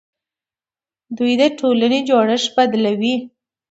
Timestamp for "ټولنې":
1.59-1.99